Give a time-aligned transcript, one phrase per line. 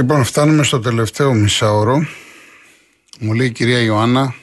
[0.00, 2.06] Λοιπόν, φτάνουμε στο τελευταίο μισάωρο.
[3.18, 4.34] Μου λέει η κυρία Ιωάννα,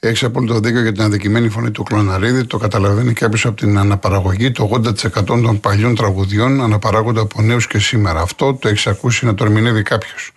[0.00, 2.44] έχεις απόλυτο δίκιο για την αδικημένη φωνή του Κλωναρίδη.
[2.44, 4.52] Το καταλαβαίνει κάποιος από την αναπαραγωγή.
[4.52, 8.20] Το 80% των παλιών τραγουδιών αναπαράγονται από νέους και σήμερα.
[8.20, 10.30] Αυτό το έχεις ακούσει να το ερμηνεύει κάποιος.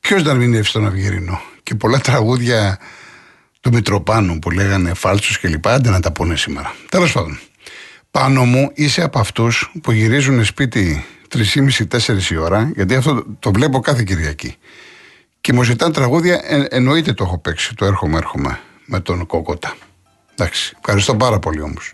[0.00, 1.40] Ποιος να ερμηνεύσει τον Αυγερινό.
[1.62, 2.78] Και πολλά τραγούδια
[3.60, 5.68] του Μητροπάνου που λέγανε φάλτσους κλπ.
[5.68, 6.74] Άντε να τα πούνε σήμερα.
[6.88, 7.38] Τέλος πάντων.
[8.10, 13.80] Πάνω μου είσαι από αυτούς που γυρίζουν σπίτι 3,5-4 η ώρα, γιατί αυτό το βλέπω
[13.80, 14.56] κάθε Κυριακή.
[15.40, 19.76] Και μου ζητάνε τραγούδια, ε, εννοείται το έχω παίξει, το έρχομαι, έρχομαι με τον Κόκοτα.
[20.32, 21.92] Εντάξει, ευχαριστώ πάρα πολύ όμως.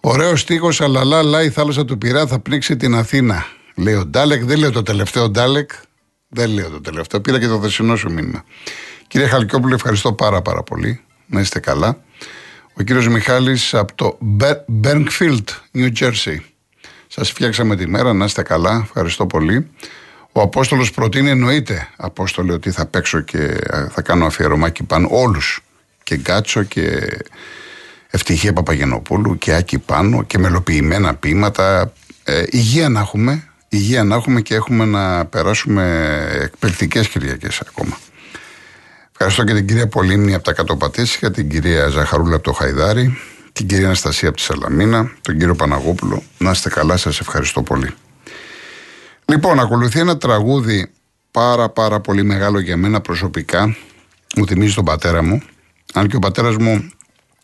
[0.00, 3.46] Ωραίος στίχος, αλλά λα, η θάλασσα του Πειρά θα πνίξει την Αθήνα.
[3.74, 5.70] Λέει ο Ντάλεκ, δεν λέω το τελευταίο Ντάλεκ,
[6.28, 7.20] δεν λέω το τελευταίο.
[7.20, 8.44] Πήρα και το δεσινό σου μήνυμα.
[9.08, 11.00] Κύριε Χαλκιόπουλο, ευχαριστώ πάρα πάρα πολύ.
[11.26, 12.02] Να είστε καλά.
[12.74, 14.18] Ο κύριος Μιχάλης από το
[14.66, 16.36] Μπέργκφιλτ, New Jersey.
[17.14, 18.80] Σας φτιάξαμε τη μέρα, να είστε καλά.
[18.84, 19.70] Ευχαριστώ πολύ.
[20.32, 23.58] Ο Απόστολος προτείνει εννοείται, Απόστολε, ότι θα παίξω και
[23.90, 25.60] θα κάνω αφιερωμάκι πάνω όλους.
[26.02, 27.18] Και Γκάτσο και
[28.10, 31.92] Ευτυχία Παπαγενοπούλου και Άκη Πάνο και μελοποιημένα ποίηματα.
[32.24, 37.98] Ε, υγεία να έχουμε, υγεία να έχουμε και έχουμε να περάσουμε εκπληκτικές Κυριακές ακόμα.
[39.12, 43.18] Ευχαριστώ και την κυρία Πολύμνη από τα Κατοπατήσια, την κυρία Ζαχαρούλα από το Χαϊδάρι,
[43.52, 46.22] την κυρία Αναστασία από τη Σαλαμίνα, τον κύριο Παναγόπουλο.
[46.38, 47.90] Να είστε καλά, σας ευχαριστώ πολύ.
[49.24, 50.90] Λοιπόν, ακολουθεί ένα τραγούδι
[51.30, 53.76] πάρα πάρα πολύ μεγάλο για μένα προσωπικά.
[54.36, 55.42] Μου θυμίζει τον πατέρα μου.
[55.94, 56.90] Αν και ο πατέρας μου,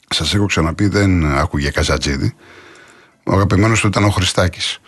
[0.08, 2.34] σας έχω ξαναπεί, δεν άκουγε Καζατζίδη.
[3.24, 4.78] Ο αγαπημένος του ήταν ο Χριστάκης.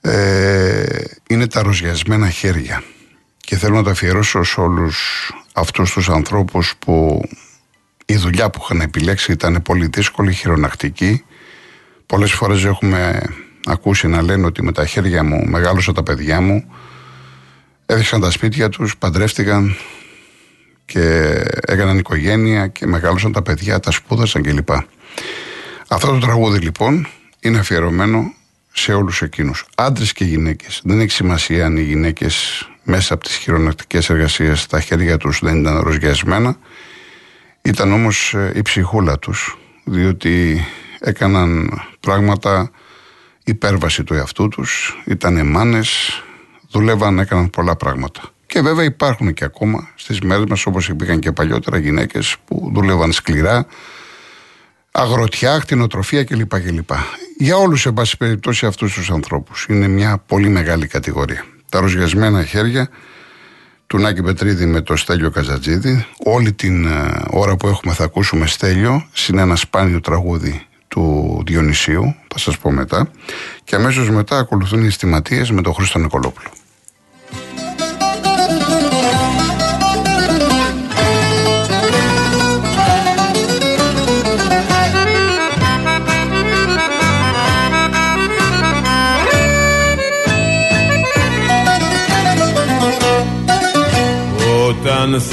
[0.00, 0.84] Ε,
[1.28, 2.82] είναι τα ροζιασμένα χέρια.
[3.40, 7.22] Και θέλω να το αφιερώσω σε όλους αυτούς τους ανθρώπους που
[8.06, 11.24] η δουλειά που είχαν επιλέξει ήταν πολύ δύσκολη, χειρονακτική.
[12.06, 13.22] Πολλές φορές έχουμε
[13.64, 16.64] ακούσει να λένε ότι με τα χέρια μου μεγάλωσα τα παιδιά μου,
[17.86, 19.76] έδειξαν τα σπίτια τους, παντρεύτηκαν
[20.84, 21.32] και
[21.66, 24.68] έκαναν οικογένεια και μεγάλωσαν τα παιδιά, τα σπούδασαν κλπ.
[25.88, 27.06] Αυτό το τραγούδι λοιπόν
[27.40, 28.34] είναι αφιερωμένο
[28.72, 30.80] σε όλους εκείνους, άντρες και γυναίκες.
[30.84, 35.60] Δεν έχει σημασία αν οι γυναίκες μέσα από τις χειρονακτικές εργασίες τα χέρια τους δεν
[35.60, 36.58] ήταν ροζιασμένα
[37.66, 40.64] ήταν όμως ε, η ψυχούλα τους, διότι
[41.00, 42.70] έκαναν πράγματα
[43.44, 46.22] υπέρβαση του εαυτού τους, ήταν μάνες,
[46.70, 48.20] δουλεύαν, έκαναν πολλά πράγματα.
[48.46, 53.12] Και βέβαια υπάρχουν και ακόμα στις μέρες μας όπως υπήρχαν και παλιότερα γυναίκες που δούλευαν
[53.12, 53.66] σκληρά,
[54.90, 56.60] αγροτιά, κτηνοτροφία κλπ.
[56.60, 56.90] κλπ.
[57.38, 59.66] Για όλους σε πάση περιπτώσει αυτούς τους ανθρώπους.
[59.68, 61.44] Είναι μια πολύ μεγάλη κατηγορία.
[61.68, 62.88] Τα ροζιασμένα χέρια
[63.86, 66.06] του Νάκη Πετρίδη με το Στέλιο Καζατζίδη.
[66.24, 72.14] Όλη την ε, ώρα που έχουμε θα ακούσουμε Στέλιο, συν ένα σπάνιο τραγούδι του Διονυσίου,
[72.28, 73.10] θα σας πω μετά.
[73.64, 76.48] Και αμέσως μετά ακολουθούν οι αισθηματίες με τον Χρήστο Νικολόπουλο.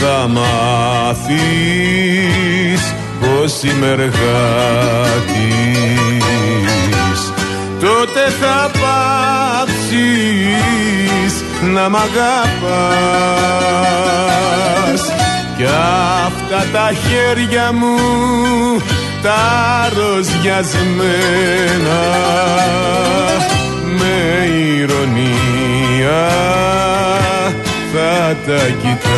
[0.05, 1.33] Θα μάθεις
[3.19, 4.13] πως είμαι εργάτης.
[7.79, 9.73] Τότε θα πάψεις
[11.73, 12.21] να μ' αγαπάς.
[15.57, 15.65] Κι
[16.25, 17.97] αυτά τα χέρια μου
[19.21, 22.01] τα ροζιασμένα
[23.97, 24.15] με
[24.77, 26.21] ηρωνία
[27.93, 29.12] θα τα κοιτάς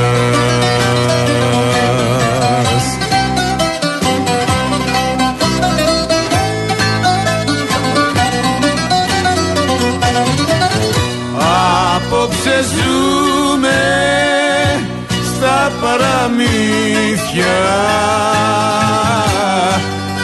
[17.35, 17.55] παραμύθια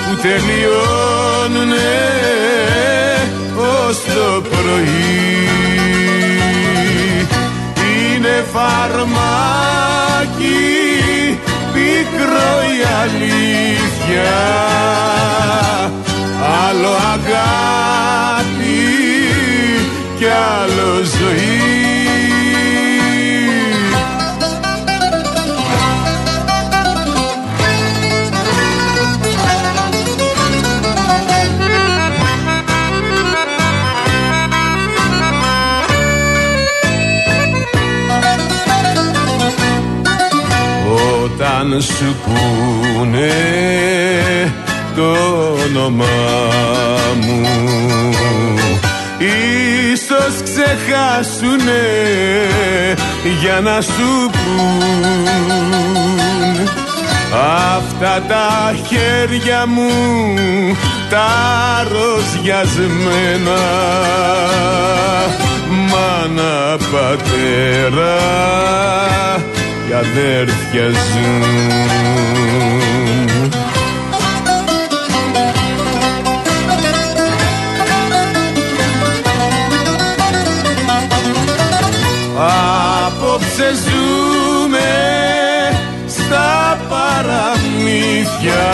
[0.07, 1.91] που τελειώνουνε
[3.57, 5.19] ως το πρωί.
[8.53, 9.89] Φαρμάκι
[11.73, 14.33] πικρό η αλήθεια.
[16.67, 18.81] Άλλο αγάπη
[20.17, 21.70] κι άλλο ζωή
[41.73, 43.31] αν σου πούνε
[44.95, 45.11] το
[45.65, 46.05] όνομά
[47.21, 47.47] μου.
[49.91, 51.83] Ίσως ξεχάσουνε
[53.41, 55.21] για να σου πούν
[57.75, 59.91] Αυτά τα χέρια μου
[61.09, 61.27] τα
[61.91, 63.61] ροσιασμένα
[65.69, 68.60] Μάνα πατέρα
[69.91, 71.43] και αδέρφια ζουν.
[83.05, 84.91] Απόψε ζούμε
[86.07, 88.65] στα παραμύθια.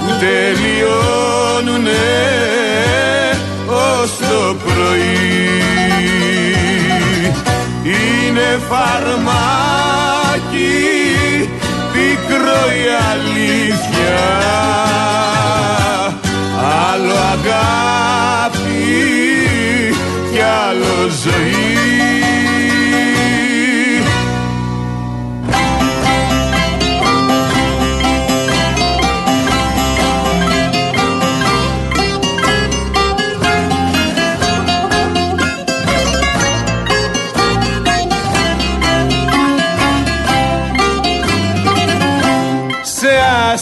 [0.00, 1.92] Που τελειώνουνε
[3.68, 5.43] ως το πρωί
[8.68, 10.44] φαρμάκι
[11.92, 14.20] πικρό η αλήθεια.
[16.90, 18.54] Άλλο αγάπη
[20.32, 21.73] κι άλλο ζωή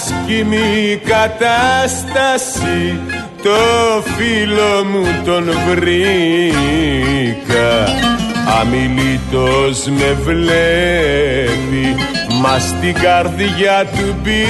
[0.03, 3.01] άσχημη κατάσταση
[3.43, 3.61] το
[4.17, 7.71] φίλο μου τον βρήκα.
[8.61, 11.97] Αμιλήτος με βλέπει
[12.41, 14.43] Μας στην καρδιά του μπήκα.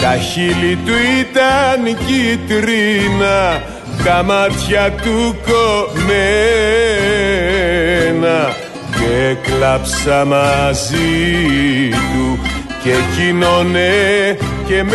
[0.00, 3.62] Τα χείλη του ήταν κίτρινα
[4.04, 6.76] Τα μάτια του κομμένα
[9.26, 12.38] Και κλάψα μαζί του
[12.82, 14.36] και εκείνονε
[14.66, 14.94] και μένα.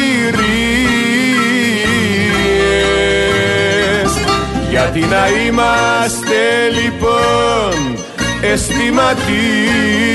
[4.71, 7.97] Γιατί να είμαστε λοιπόν
[8.41, 10.15] αισθηματίες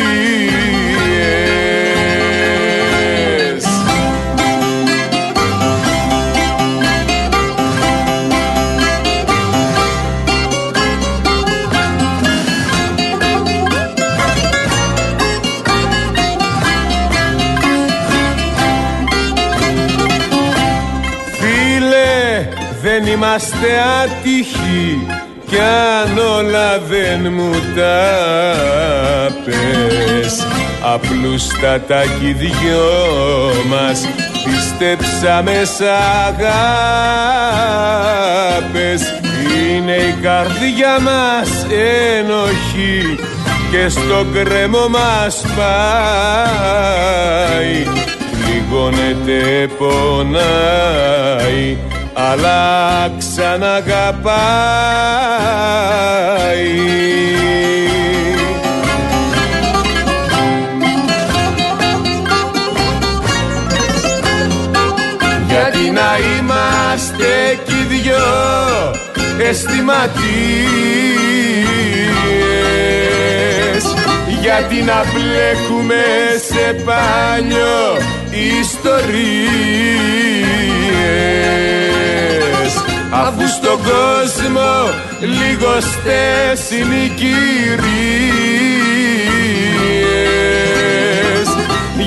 [23.19, 23.71] είμαστε
[24.03, 25.07] άτυχοι
[25.49, 28.07] κι αν όλα δεν μου τα
[29.45, 30.47] πες.
[30.93, 32.89] Απλούστατα κι δυο
[33.69, 34.07] μας
[34.43, 35.81] πιστέψαμε σ'
[36.27, 36.61] αγάπες.
[39.69, 41.65] Είναι η καρδιά μας
[42.17, 43.19] ενοχή
[43.71, 46.97] και στο κρέμο μας πάει.
[48.31, 51.77] Πληγώνεται πονάει
[52.27, 54.19] αλλά ξαναγαπάει.
[65.47, 68.29] Γιατί να είμαστε κι οι δυο
[69.49, 70.19] αισθηματίες.
[74.41, 76.03] Γιατί να μπλέκουμε
[76.49, 77.97] σε πάνιο
[78.61, 80.09] ιστορίες
[83.41, 84.69] Αφού στον κόσμο
[85.19, 87.39] λιγοστές είναι οι κυρίες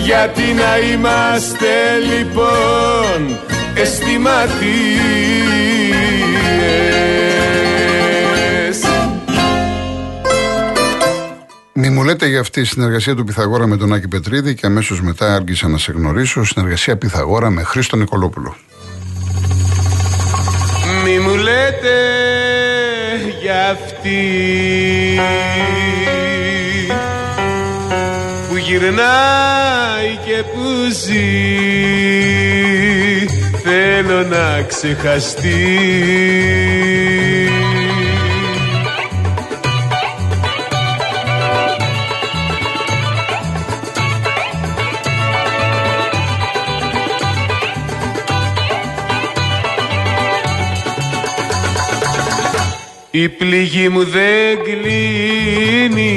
[0.05, 3.39] Γιατί να είμαστε λοιπόν
[3.75, 4.73] αισθηματίες
[11.73, 15.03] Μη μου λέτε για αυτή η συνεργασία του Πιθαγόρα με τον Άκη Πετρίδη και αμέσως
[15.03, 16.45] μετά άργησα να σε γνωρίσω.
[16.45, 18.57] Συνεργασία Πιθαγόρα με Χρήστο Νικολόπουλο.
[21.05, 21.99] Μη μου λέτε
[23.43, 24.21] για αυτή.
[28.49, 31.43] Που γυρνάει και που ζει
[33.63, 35.67] θέλω να ξεχαστεί
[53.15, 56.11] η πληγή μου δεν κλείνει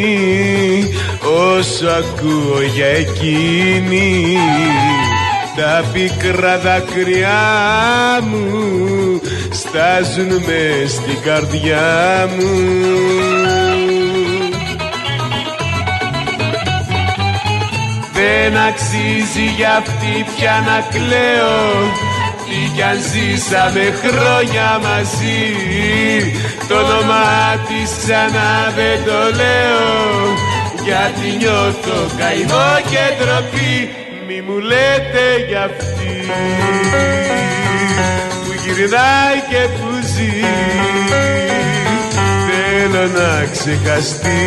[1.22, 4.38] όσο ακούω για εκείνη.
[5.56, 7.40] Τα πικρά δάκρυά
[8.22, 12.50] μου στάζουν μες στην καρδιά μου.
[18.14, 22.05] Δεν αξίζει για αυτή πια να κλαίω
[22.56, 25.42] τι κι αν ζήσαμε χρόνια μαζί.
[26.68, 27.34] Το όνομά
[27.68, 29.84] της ξανά δεν το λέω
[30.84, 33.90] Γιατί νιώθω καημό και τροπή
[34.28, 36.14] Μη μου λέτε για αυτή
[38.44, 40.34] Που γυρνάει και που ζει.
[42.48, 44.46] Θέλω να ξεχαστεί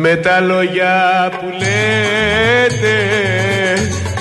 [0.00, 2.96] Με τα λόγια που λέτε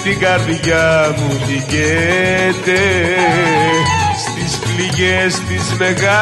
[0.04, 2.82] την καρδιά μου την καίτε
[4.18, 6.18] στις πληγές τις μεγάλες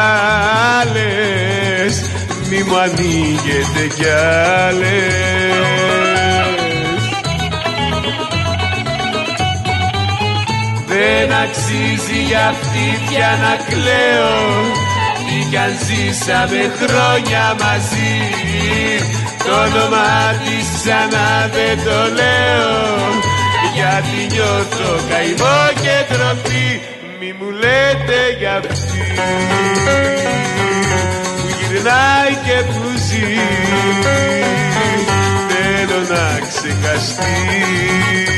[2.49, 4.05] μη μου ανοίγετε κι
[4.67, 5.15] άλλες.
[10.87, 14.35] Δεν αξίζει για αυτή πια να κλαίω
[15.25, 18.13] τι κι αν ζήσαμε χρόνια μαζί
[19.45, 20.07] το όνομα
[20.43, 22.73] της ξανά δεν το λέω.
[23.75, 26.79] Γιατί νιώθω καημό και τροφή
[27.19, 29.01] Μη μου λέτε για αυτή.
[31.37, 33.33] Που γυρνάει και που ζει.
[35.47, 38.34] Θέλω να ξεχαστεί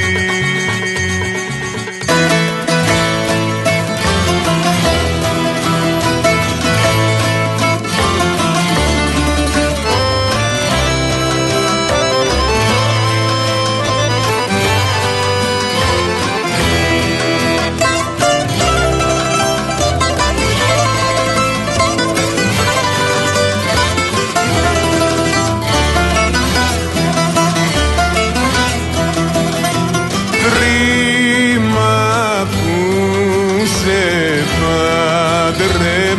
[35.58, 36.17] de rey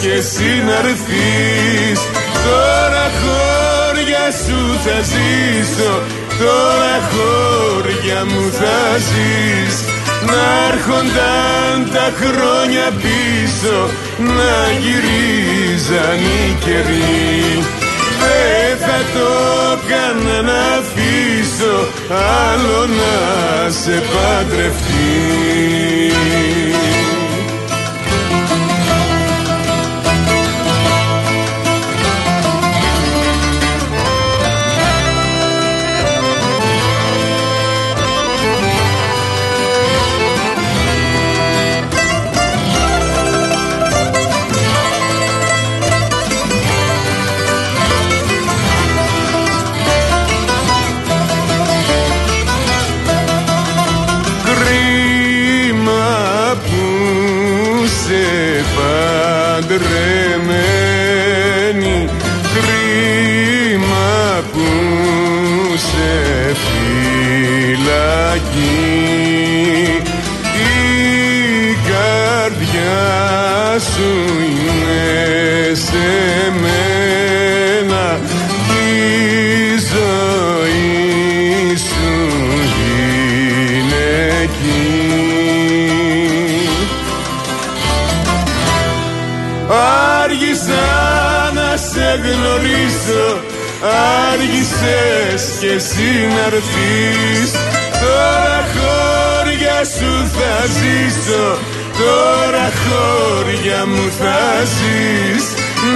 [0.00, 0.78] και εσύ να
[2.44, 6.02] Τώρα χώρια σου θα ζήσω
[6.38, 9.76] Τώρα χώρια μου θα ζεις.
[10.26, 17.64] Να έρχονταν τα χρόνια πίσω Να γυρίζαν οι καιροί.
[18.20, 19.28] Δεν θα το
[19.72, 21.76] έκανα να αφήσω
[22.50, 25.58] Άλλο να σε παντρευτεί
[94.78, 96.46] άργησες και εσύ να
[98.00, 101.58] Τώρα χώρια σου θα ζήσω
[101.98, 105.44] Τώρα χώρια μου θα ζεις.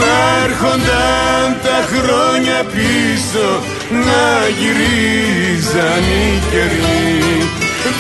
[0.01, 3.49] Να έρχονταν τα χρόνια πίσω
[3.91, 7.49] Να γυρίζαν οι καιροί.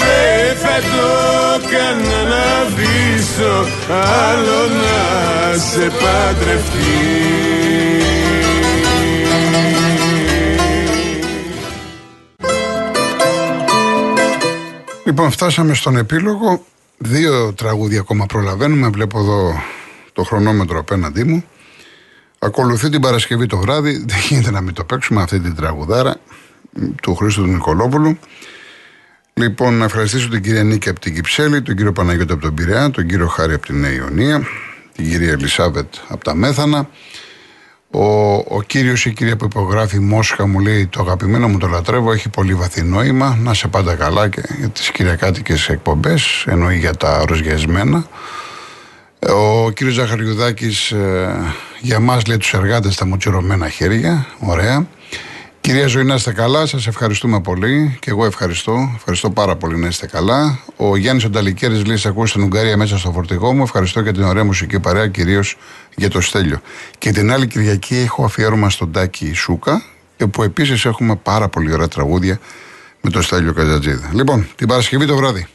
[0.00, 1.08] Δεν θα το
[1.56, 3.66] έκανα να βήσω
[4.28, 7.42] Άλλο να σε παντρευτεί
[15.04, 16.64] Λοιπόν, φτάσαμε στον επίλογο.
[16.98, 18.88] Δύο τραγούδια ακόμα προλαβαίνουμε.
[18.88, 19.54] Βλέπω εδώ
[20.12, 21.44] το χρονόμετρο απέναντί μου.
[22.38, 23.92] Ακολουθεί την Παρασκευή το βράδυ.
[24.08, 26.16] Δεν γίνεται να μην το παίξουμε αυτή την τραγουδάρα
[27.02, 28.18] του Χρήστου του Νικολόπουλου.
[29.34, 32.90] Λοιπόν, να ευχαριστήσω την κυρία Νίκη από την Κυψέλη, τον κύριο Παναγιώτη από τον Πειραιά,
[32.90, 34.46] τον κύριο Χάρη από την Νέα Ιωνία,
[34.94, 36.88] την κυρία Ελισάβετ από τα Μέθανα,
[37.94, 41.66] ο, ο κύριος ή η κυρία που υπογράφει Μόσχα μου λέει: Το αγαπημένο μου το
[41.66, 43.38] λατρεύω, έχει πολύ βαθύ νόημα.
[43.42, 48.06] Να σε πάντα καλά και για τις κυριακάτικες εκπομπές, εννοεί για τα ροζιασμένα.
[49.28, 54.26] Ο κύριος Ζαχαριουδάκης ε, για μας λέει τους εργάτες τα μουτσιρωμένα χέρια.
[54.38, 54.86] Ωραία.
[55.62, 56.66] Κυρία Ζωή, να είστε καλά.
[56.66, 57.98] Σας ευχαριστούμε πολύ.
[58.00, 58.92] Και εγώ ευχαριστώ.
[58.96, 60.58] Ευχαριστώ πάρα πολύ να είστε καλά.
[60.76, 63.62] Ο Γιάννης Ονταλικέρη λέει: Σε ακούω στην Ουγγαρία μέσα στο φορτηγό μου.
[63.62, 65.56] Ευχαριστώ για την ωραία μουσική παρέα, κυρίως
[65.96, 66.60] για το Στέλιο.
[66.98, 69.82] Και την άλλη Κυριακή έχω αφιέρωμα στον Τάκη Σούκα,
[70.30, 72.40] που επίσης έχουμε πάρα πολύ ωραία τραγούδια
[73.00, 74.08] με το Στέλιο Καζατζίδη.
[74.12, 75.46] Λοιπόν, την Παρασκευή το βράδυ.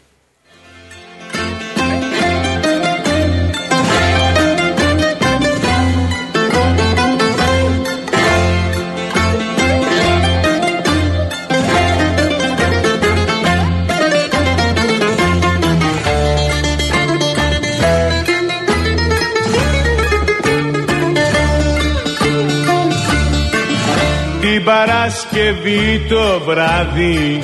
[25.38, 27.40] Παρασκευή το βράδυ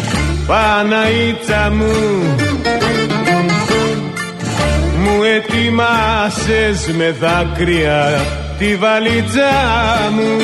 [0.47, 1.93] Παναίτσα μου.
[4.97, 8.21] Μου ετοιμάσες με δάκρυα
[8.57, 9.51] τη βαλίτσα
[10.11, 10.37] μου.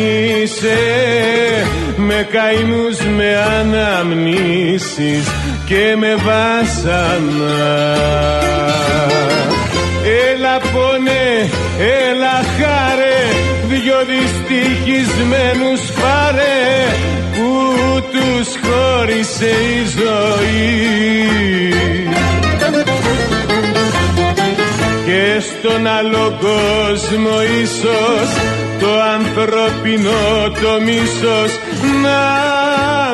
[1.96, 5.28] Με καημούς, με αναμνήσεις
[5.66, 7.56] και με βάσανα.
[10.32, 13.18] Έλα πόνε, έλα χάρε
[13.68, 16.88] δυο δυστυχισμένους πάρε
[17.34, 17.50] που
[18.12, 20.84] τους χώρισε η ζωή
[25.34, 28.30] και στον άλλο κόσμο ίσως
[28.80, 30.12] το ανθρώπινο
[30.62, 31.52] το μίσος
[32.04, 32.22] να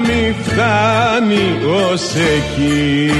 [0.08, 3.12] μην φτάνει ως εκεί.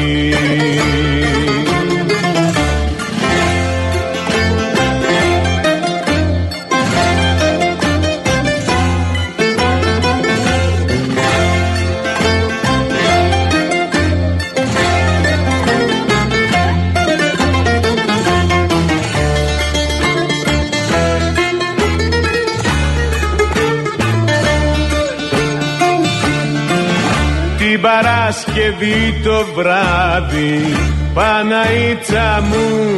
[28.70, 30.76] Παρασκευή το βράδυ
[31.14, 32.98] Παναίτσα μου.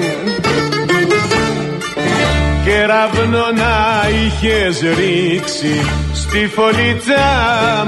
[2.65, 7.27] Κεραυνό να είχες ρίξει στη φωλίτσα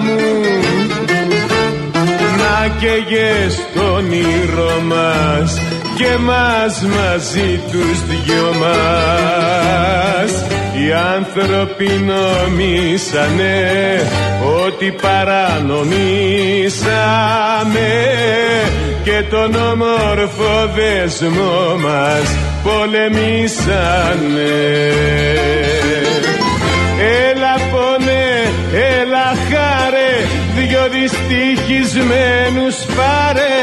[0.04, 0.19] μου.
[2.38, 5.62] Να καίγες τον ήρω μας
[5.98, 10.32] και μας μαζί τους δυο μας.
[10.74, 13.62] Οι άνθρωποι νομίσανε
[14.66, 17.92] ότι παρανομήσαμε
[19.04, 24.54] και τον όμορφο δεσμό μας πολεμήσανε.
[27.30, 28.26] Έλα πόνε,
[29.00, 30.12] έλα χάρε,
[30.56, 33.58] δυο δυστυχισμένους πάρε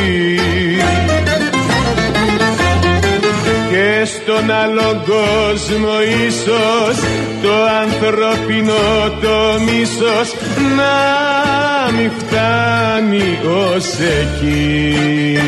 [3.98, 6.96] και στον άλλο κόσμο ίσως
[7.42, 8.72] το ανθρώπινο
[9.20, 10.34] το μίσος
[10.76, 15.38] να μην φτάνει ως εκεί.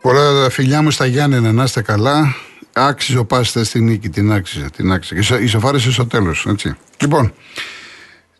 [0.00, 2.34] Πολλά φιλιά μου στα Γιάννενα, να είστε καλά.
[2.72, 4.70] Άξιζε ο Πάστε στη νίκη, την άξιζε.
[4.76, 5.36] Την άξιζε.
[5.42, 6.46] Ισοφάρισε στο τέλος.
[7.00, 7.32] Λοιπόν,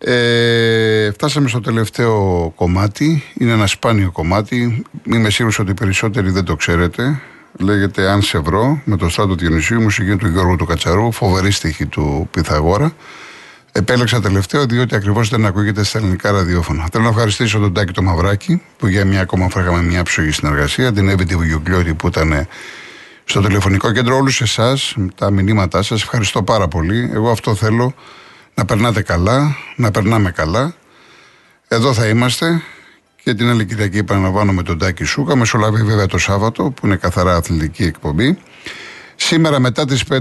[0.04, 3.22] ε, φτάσαμε στο τελευταίο κομμάτι.
[3.38, 4.82] Είναι ένα σπάνιο κομμάτι.
[5.04, 7.20] Είμαι σίγουρος ότι οι περισσότεροι δεν το ξέρετε.
[7.58, 11.86] Λέγεται Αν σε βρω με το στράτο Διονυσίου, μουσική του Γιώργου του Κατσαρού, φοβερή στοιχή
[11.86, 12.92] του Πυθαγόρα.
[13.72, 16.88] Επέλεξα τελευταίο διότι ακριβώς δεν ακούγεται στα ελληνικά ραδιόφωνα.
[16.92, 20.30] Θέλω να ευχαριστήσω τον Τάκη το Μαυράκη που για μια ακόμα φορά είχαμε μια ψωγή
[20.30, 21.36] συνεργασία, την Εύη τη
[21.94, 22.46] που ήταν
[23.24, 26.02] στο τηλεφωνικό κέντρο, όλους εσάς, τα μηνύματά σας.
[26.02, 27.10] Ευχαριστώ πάρα πολύ.
[27.12, 27.94] Εγώ αυτό θέλω
[28.54, 30.74] να περνάτε καλά, να περνάμε καλά.
[31.68, 32.62] Εδώ θα είμαστε
[33.22, 35.36] και την άλλη Κυριακή επαναλαμβάνω με τον Τάκη Σούκα.
[35.36, 38.38] Μεσολαβεί βέβαια το Σάββατο που είναι καθαρά αθλητική εκπομπή.
[39.16, 40.16] Σήμερα μετά τις 5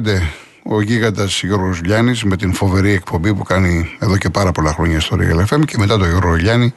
[0.64, 5.00] ο γίγαντας Γιώργος Γιάννης με την φοβερή εκπομπή που κάνει εδώ και πάρα πολλά χρόνια
[5.00, 6.74] στο Real FM και μετά το Γιώργο Γιάννη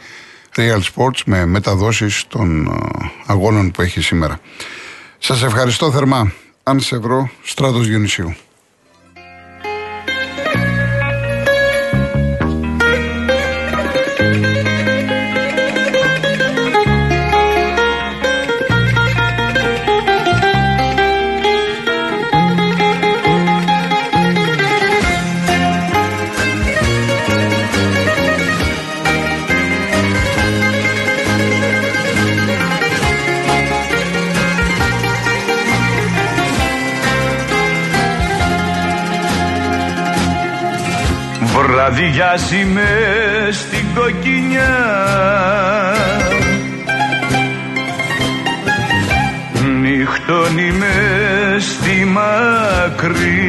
[0.56, 2.70] Real Sports με μεταδόσεις των ε,
[3.26, 4.40] αγώνων που έχει σήμερα.
[5.18, 6.32] Σας ευχαριστώ θερμά.
[6.62, 8.34] Αν σε βρω, Στράτος Διονυσίου.
[42.04, 42.88] Βραδιάζει με
[43.50, 44.76] στην κοκκινιά.
[49.80, 50.94] Νυχτώνει με
[51.58, 53.42] στη μακρύ.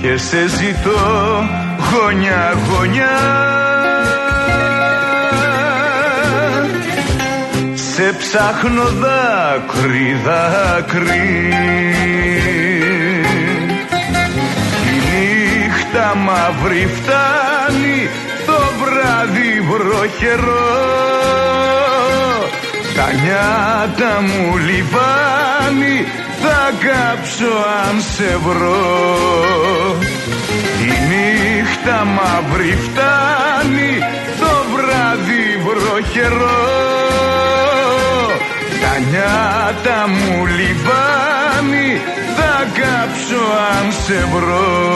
[0.00, 1.44] Και σε ζητώ
[1.92, 3.18] γωνιά γωνιά.
[7.74, 11.54] Σε ψάχνω δάκρυ δάκρυ
[16.44, 18.08] τα μαύρη φτάνει
[18.46, 20.74] το βράδυ βροχερό.
[22.94, 26.06] Τα νιάτα μου λιβάνει
[26.42, 27.52] θα κάψω
[27.86, 29.96] αν σε βρω.
[30.80, 33.98] Η νύχτα μαύρη φτάνει
[34.40, 36.94] το βράδυ βροχερό
[38.84, 42.00] τα νιάτα μου λιβάνει
[42.36, 43.42] θα κάψω
[43.76, 44.94] αν σε βρω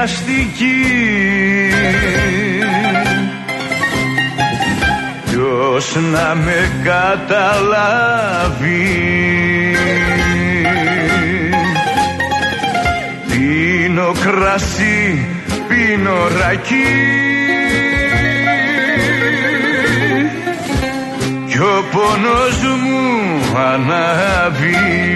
[0.00, 0.80] άνθρωποι βιαστικοί
[5.24, 7.60] Ποιος να με καταλάβει;
[13.28, 15.26] Πίνω κρασί,
[15.68, 16.74] πίνω ρακί.
[21.48, 25.10] Κι ο πόνος μου ανάβει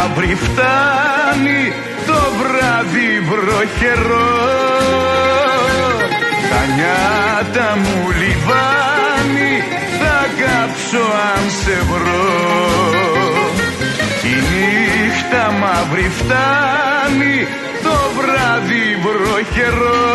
[0.00, 1.72] μαύρη φτάνει
[2.06, 4.38] το βράδυ βροχερό.
[6.50, 9.52] Τα νιάτα μου λιβάνει
[10.00, 12.50] θα κάψω αν σε βρω.
[14.22, 17.46] Η νύχτα μαύρη φτάνει
[17.82, 20.08] το βράδυ βροχερό.